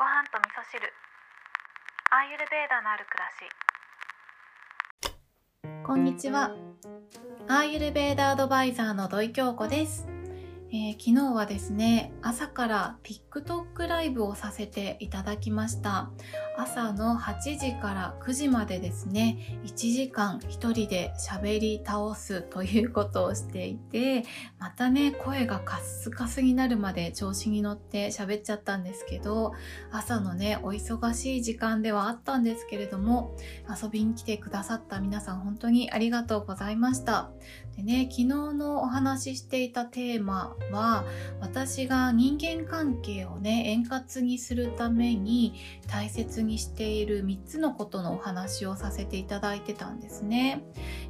[0.00, 0.80] ご飯と味噌汁
[2.10, 3.44] アーユルベーダのある暮らし
[5.84, 6.52] こんにちは。
[7.46, 10.09] アーユルベーダアドバイザーの土井京子です。
[10.72, 16.10] えー昨日はですね、朝から TikTok ライブをさせていただきました。
[16.56, 24.24] 朝の8時から9時までですね、1時間一人で喋り倒すということをしていて、
[24.60, 29.54] またね、声がカスカスになるまで調子に乗って喋っちゃったんですけど、
[29.90, 33.34] 朝のね、お忙しい時間ではあったんですけれども、
[33.68, 37.30] 遊びに来てくださった皆さん本当にありがとうございました。
[37.76, 41.04] でね、昨日のお話ししていたテーマは、
[41.40, 45.54] 私が人間関係をね、円滑にするために
[45.88, 50.62] 大切にしている3つのことのお話をさせていただいてたんですね。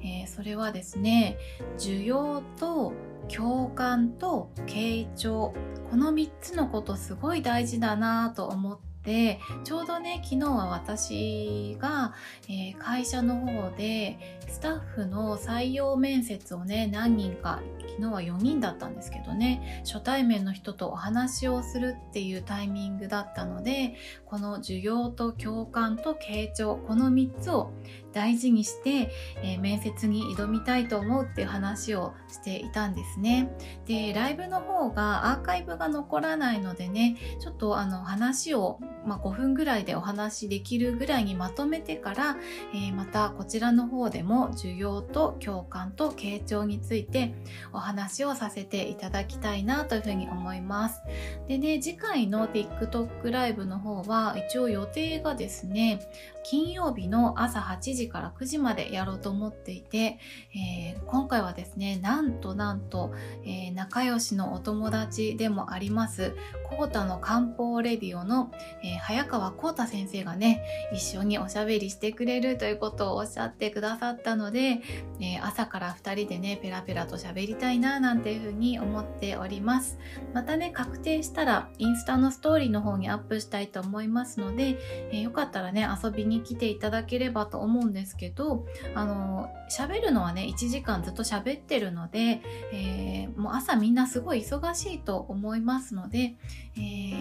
[0.00, 1.36] えーそれはですね、
[1.78, 2.92] 需要と
[3.28, 5.54] 共感と傾聴。
[5.90, 12.12] この3つのことすごい大事だなと思って、でちょうどね、昨日は私が、
[12.46, 17.60] えー会社の方でスタッフの採用面接をね何人か
[17.98, 23.94] 昨日は4人だったんですけどね初対面の人とお話をするっていうタイミングだったので
[24.26, 27.72] この需要と共感と傾聴この3つを
[28.12, 29.10] 大事にして、
[29.42, 33.50] えー面接に挑みたいと思うっていう話をしていたんですね
[33.86, 42.36] でライブの方がアーカイブが残らないのでねちょっとあの話を、まあ、5分ぐらいでお話しできるぐらいにまとめてから
[42.72, 47.34] えーまたこちらの方でも需要と共感と傾聴について
[47.72, 51.02] お話をさせていただきたいなというふうに思います。
[51.46, 56.00] でね、次回の TikTok ライブの方は一応予定がですね、
[56.44, 60.18] 金曜日の朝8時時から9時までやろうと思っていて、
[60.54, 63.12] えー今回はですね、なんとなんと、
[63.44, 66.34] えー仲良しのお友達でもあります、
[66.68, 68.50] コータの漢方レディオの、
[68.82, 74.80] えー早川コータ先生がね、一緒におしゃべりしてくれるということをおっしゃってくださったので、
[75.20, 79.98] えー朝から2人でねペラペラと喋りたいななんていうふうに思っております。
[80.34, 84.78] またね確定したらインスタのストーリーの方にアップしたいと思いますので、
[85.10, 92.40] えーよかったらね遊びに来ていただければと思うんんですけどあの喋るのはね1時間ずっと喋ってるので、
[92.72, 96.34] えーもう朝みんなすごい忙しいと思いますので、
[96.76, 96.80] え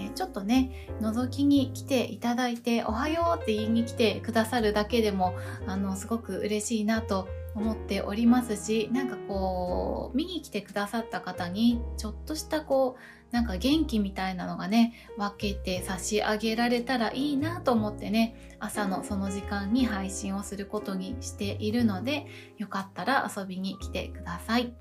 [0.09, 5.35] ーちょっとね覗きに来ていただいて「おはよう」って言いに来てくださるだけでも
[5.67, 7.27] あのすごく嬉しいなと
[7.57, 22.25] 思っておりますしなんかこう見に来てくださった方にちょっとしたこうなんか元気みたいなのがね分けて差し上げられたらいいなと思ってね朝のその時間に配信をすることにしているので
[22.57, 24.73] よかったら遊びに来てください。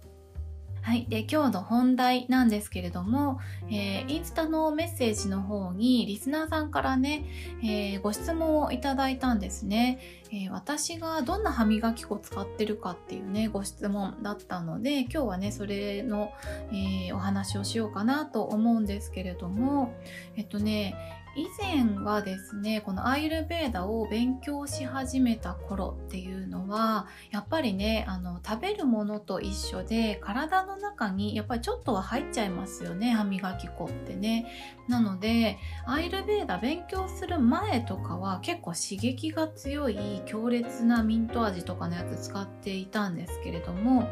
[0.87, 1.05] はい。
[1.09, 7.25] で、今日の本題なんですけれども、えーインスタのメッセージの方にリスナーさんからね、
[7.61, 9.99] えーご質問をいただいたんですね、
[10.31, 16.31] えー私がどんな歯磨き粉使ってるかっていうね、ご質問だったので、今日はね、それの、
[16.73, 19.93] えお話をしようかなと思うんですけれども、
[20.37, 20.95] えっとね、
[21.37, 34.47] 以前はですね、このアイルベーダを勉強し始めた頃っていうのは、やっぱりね、あの、食べるものと一緒で、体の中にやっぱりちょっとは入っちゃいますよね、歯磨き粉ってね。
[34.89, 44.09] なので、アイルベーダ勉強する前とかは結構刺激が強い強烈なミント味とかのやつ使っていたんですけれども、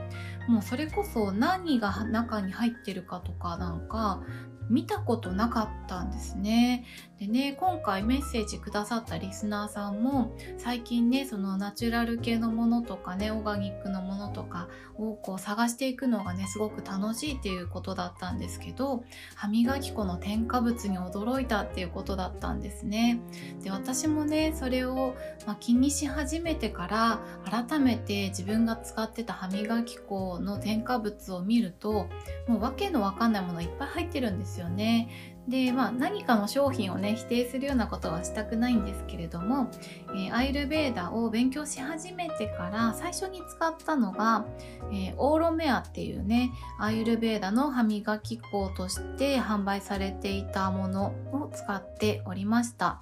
[0.46, 4.22] もうそれこそ何が中に入ってるかとかなんか
[4.70, 6.84] 見たことなかったんですね。
[7.24, 14.68] でね、今回メッセージくださったリスナーさんも最近ね、そのナチュラル系のものとかね、オーガニックのものとか
[14.98, 19.04] をこう探していくのがね、すごく楽しいっていうことだったんですけど、
[19.36, 23.20] 歯磨き粉の添加物に驚いたっていうことだったんですね。
[23.62, 25.14] で私もねそれを、
[25.46, 27.20] ま、気にし始めてから
[27.50, 32.06] 改めて自分が使ってた歯磨き粉の添加物を見ると
[32.46, 35.33] もう訳のわかんないものいっぱい入ってるんですよね。
[35.48, 39.68] でまあ何かの商品をね否定するようなことはしたくないんですけれども、
[40.14, 44.46] えーアイルベーダを勉強し始めてから最初に使ったのが、
[44.90, 53.00] えーオーロメアっていうねアイルベーダの歯磨き粉として販売されていたものを使っておりました。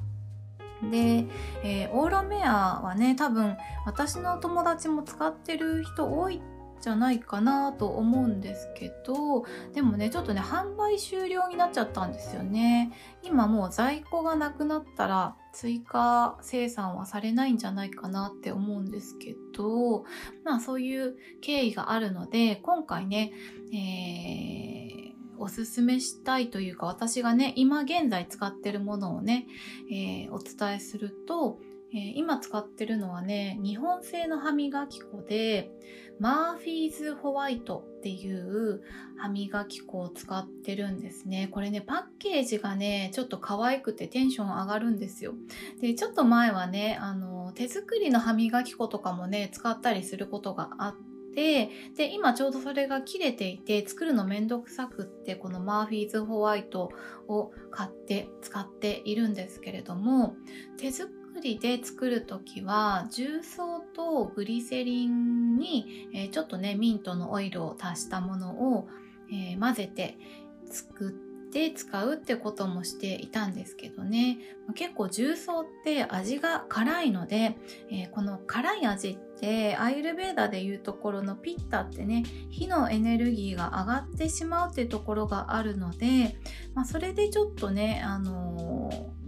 [0.90, 1.26] で、
[1.62, 3.56] えーオーロメアはね多分
[3.86, 6.42] 私の友達も使ってる人多い
[6.82, 12.92] じゃないかなと思うんですけどでもねちょっとね販売終了になっちゃったんですよね。
[13.22, 20.04] 今もう在庫がなくなったら追加生産はされないんじゃないかなって思うんですけど
[20.44, 23.32] まあそういう経緯があるので今回ね、
[23.72, 24.92] えー
[25.42, 29.48] おすすめしたいというか私がね今現在使ってるものをね、
[29.90, 31.58] えー、お伝えすると、
[31.94, 35.70] えー、今使ってるのはね日本製の歯磨き粉で
[36.18, 38.82] マーフィーズホワイトっていう
[39.18, 41.48] 歯磨き粉を使ってるんですね。
[41.50, 45.34] これね、パッケージがね、ちょっと可愛くてテンション上がるんですよ。
[45.80, 50.94] で、ちょっと前はね、あの、手作りの歯磨き粉とかもね、使ったりすることがあっ
[51.34, 56.90] て、で、今ちょうどそれが切れていて、作るのめんどくさくって、このマーフィーズホワイト
[57.26, 60.36] を買って使っているんですけれども、
[60.76, 68.88] 手作りで作る時は重曹とグリセリンに、えー、ちょっとねミントのオイルを足したものを、
[69.30, 70.18] えー、混ぜて
[70.66, 71.12] 作っ
[71.52, 74.38] て使うってこともしていたんですけどね。
[74.74, 77.58] 結構重曹って味が辛いので、
[77.90, 86.36] えー、この辛い味ってアイルベーダでいうところのピッタってね火のエネルギーが上がってしまうってところがあるので、
[86.74, 88.51] まあ、それでちょっとね、あの、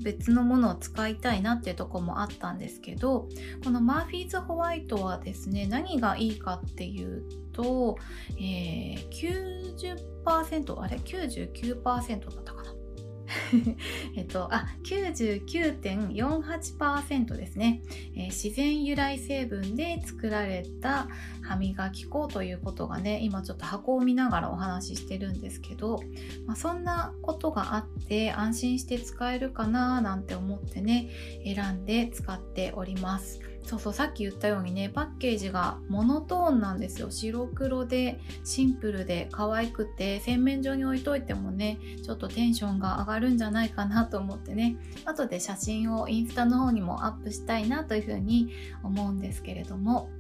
[0.05, 3.29] 別のものを使いたいなっていうとこもあったんですけど
[3.65, 7.97] このマーフィーズホワイトはですね何がいいかっていうと、
[8.39, 9.97] えー、
[10.27, 12.84] 90%あれ99%だったかな。
[14.17, 17.83] えっと、あ、99.48%ですね、
[18.15, 21.09] えー、自然由来成分で作られた
[21.43, 26.01] 歯磨き粉ということがね、今ちょっと箱を見ながらお話ししてるんですけど、
[26.47, 31.11] まあ、そんなことがあって安心して使えるかななんて思ってね、
[31.45, 33.54] 選んで使っております。
[33.65, 37.11] そうそうさっき言ったようにねパッケージがモノトーンなんですよ。
[37.11, 44.77] 白黒でシンプルで可愛くて洗面所に置いといてもねちょっとテンションが上がるんじゃないかなと思ってね。
[45.07, 48.51] 後で写真をインスタの方にもアップしたいなというふうに
[48.83, 50.11] 思うんですけれども。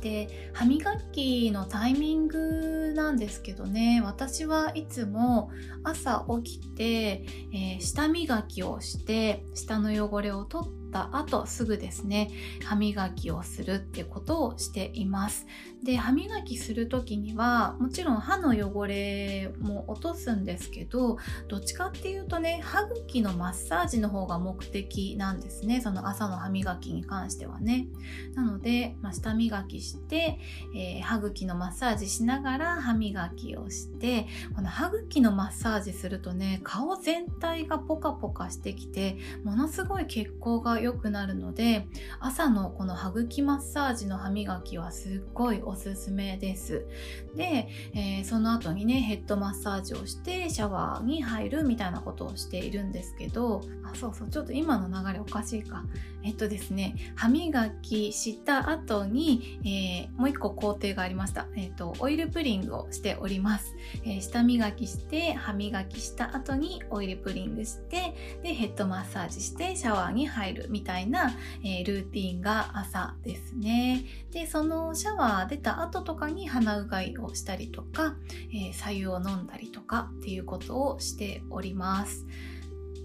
[0.00, 4.02] で歯磨きのタイミングなんですけどね。
[4.04, 5.50] 私はいつも
[5.82, 12.30] 朝起きて、えー、舌磨きをして舌の汚れを取ってった後すぐですね
[12.64, 15.46] 歯磨きをするってことをしています。
[15.82, 21.18] で歯磨きする時にはもちろん歯の汚れも落とすんですけど
[21.48, 27.88] どっちかっていうとね歯茎のマッサージの方が目的なんですねその朝の歯磨きに関してはね。
[28.34, 30.38] なので、まあ、舌磨きして、
[30.74, 41.86] えー、歯茎のマッサージしながら歯磨きをしてこの歯茎のマッサージするとね顔全体がポカポカしてきてものすごい血行が良くなるので
[42.20, 46.86] 朝のこの歯茎マッサージの歯磨きはすっごいおすすめです。
[47.34, 55.84] で、えー、その後にねヘッドマッサージをしてシャワーに入るみたいなことをしているんですけどあそうそうちょっと今の流れおかしいか。
[56.24, 63.74] えっとですね歯磨きした後に、えー、もう一個工程がありました、えっとオイルプリングをしております、
[64.04, 71.32] えー、下磨きして歯磨きした後にオイルプリングしてでヘッドマッサージしてシャワーに入るみたいな、
[71.62, 78.14] えー、ルーティンが朝ですねでそのシャワー出た後とかに鼻うがいをしたりとか、
[78.52, 82.26] えー、左右を飲んだりとかっていうことをしております。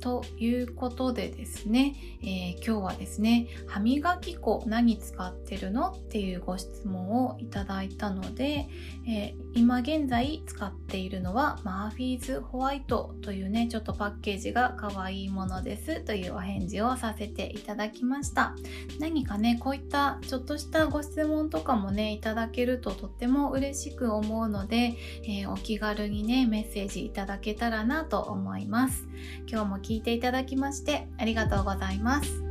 [0.02, 8.68] ということでですね、えー、今日はですね歯磨き粉何使ってるのっていうご質問をいただいたので、
[9.08, 18.56] えー、今現在使っているのはマーフィーズホワイトというねちょっとパッケージが可愛いものですというお返事をさせていただきました。
[19.00, 29.08] 何かねこういったちょっとしたご質問とかもねいただけるととっても嬉しく思うので、えー、お気軽にねメッセージいただけたらなと思います。
[29.50, 32.47] 今日も聞いていただきましてありがとうございます。